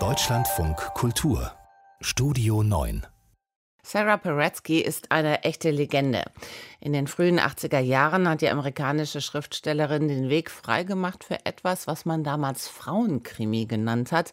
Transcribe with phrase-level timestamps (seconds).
[0.00, 1.52] Deutschlandfunk Kultur
[2.00, 3.06] Studio 9
[3.84, 6.24] Sarah Paretsky ist eine echte Legende.
[6.80, 12.04] In den frühen 80er Jahren hat die amerikanische Schriftstellerin den Weg freigemacht für etwas, was
[12.04, 14.32] man damals Frauenkrimi genannt hat.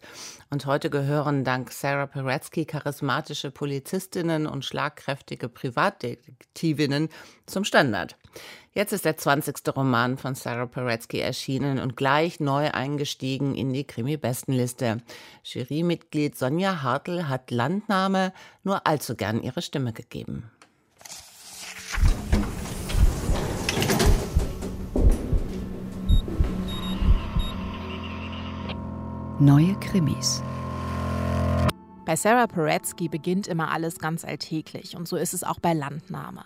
[0.49, 7.09] Und heute gehören dank Sarah Paretsky charismatische Polizistinnen und schlagkräftige Privatdetektivinnen
[7.45, 8.17] zum Standard.
[8.73, 9.75] Jetzt ist der 20.
[9.75, 15.01] Roman von Sarah Paretsky erschienen und gleich neu eingestiegen in die Krimi-Bestenliste.
[15.44, 18.31] Jurymitglied Sonja Hartl hat Landnahme
[18.63, 20.49] nur allzu gern ihre Stimme gegeben.
[29.39, 30.41] Neue Krimis.
[32.11, 36.43] Bei Sarah Paretsky beginnt immer alles ganz alltäglich und so ist es auch bei Landnahme.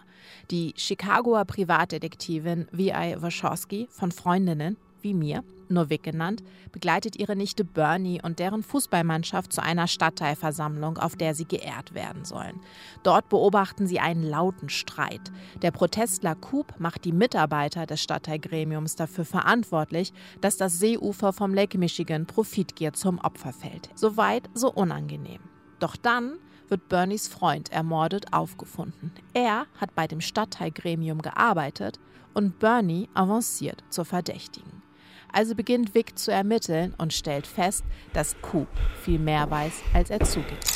[0.52, 3.16] Die Chicagoer Privatdetektivin V.I.
[3.20, 9.52] Wachowski von Freundinnen wie mir, nur Vic genannt, begleitet ihre Nichte Bernie und deren Fußballmannschaft
[9.52, 12.60] zu einer Stadtteilversammlung, auf der sie geehrt werden sollen.
[13.02, 15.32] Dort beobachten sie einen lauten Streit.
[15.64, 21.80] Der Protestler Coop macht die Mitarbeiter des Stadtteilgremiums dafür verantwortlich, dass das Seeufer vom Lake
[21.80, 23.90] Michigan Profitgier zum Opfer fällt.
[23.96, 25.42] Soweit so unangenehm.
[25.80, 26.38] Doch dann
[26.68, 29.12] wird Bernies Freund ermordet aufgefunden.
[29.34, 32.00] Er hat bei dem Stadtteilgremium gearbeitet
[32.34, 34.82] und Bernie avanciert zur Verdächtigen.
[35.32, 38.68] Also beginnt Vic zu ermitteln und stellt fest, dass Coop
[39.02, 40.75] viel mehr weiß, als er zugibt.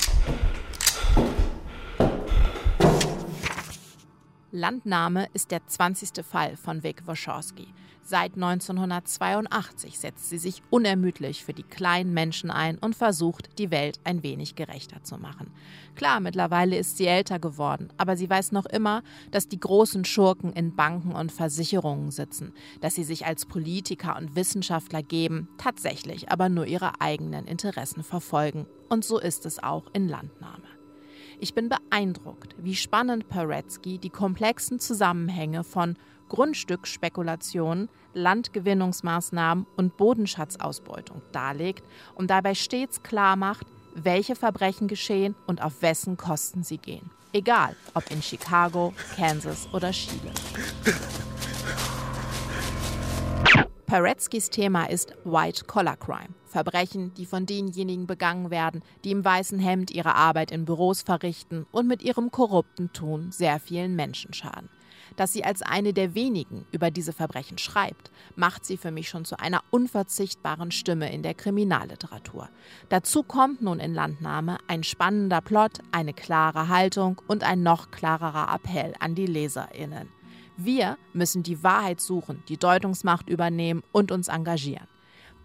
[4.51, 6.25] Landnahme ist der 20.
[6.25, 7.67] Fall von Vic Wachowski.
[8.01, 13.99] Seit 1982 setzt sie sich unermüdlich für die kleinen Menschen ein und versucht, die Welt
[14.03, 15.51] ein wenig gerechter zu machen.
[15.95, 20.51] Klar, mittlerweile ist sie älter geworden, aber sie weiß noch immer, dass die großen Schurken
[20.53, 26.49] in Banken und Versicherungen sitzen, dass sie sich als Politiker und Wissenschaftler geben, tatsächlich aber
[26.49, 28.65] nur ihre eigenen Interessen verfolgen.
[28.89, 30.78] Und so ist es auch in Landnahme.
[31.41, 35.95] Ich bin beeindruckt, wie spannend Paretsky die komplexen Zusammenhänge von
[36.27, 41.85] Grundstückspekulationen, Landgewinnungsmaßnahmen und Bodenschatzausbeutung darlegt
[42.15, 47.09] und dabei stets klar macht, welche Verbrechen geschehen und auf wessen Kosten sie gehen.
[47.31, 50.31] Egal, ob in Chicago, Kansas oder Chile.
[53.89, 56.35] Paretskys Thema ist White Collar Crime.
[56.45, 61.65] Verbrechen, die von denjenigen begangen werden, die im weißen Hemd ihre Arbeit in Büros verrichten
[61.71, 64.69] und mit ihrem korrupten Tun sehr vielen Menschen schaden.
[65.15, 69.25] Dass sie als eine der wenigen über diese Verbrechen schreibt, macht sie für mich schon
[69.25, 72.47] zu einer unverzichtbaren Stimme in der Kriminalliteratur.
[72.89, 78.53] Dazu kommt nun in Landnahme ein spannender Plot, eine klare Haltung und ein noch klarerer
[78.53, 80.18] Appell an die Leserinnen.
[80.61, 84.87] Wir müssen die Wahrheit suchen, die Deutungsmacht übernehmen und uns engagieren.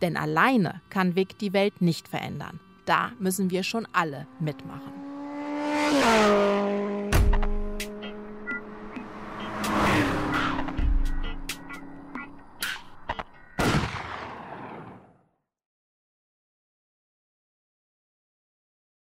[0.03, 2.59] Denn alleine kann Vic die Welt nicht verändern.
[2.85, 4.93] Da müssen wir schon alle mitmachen.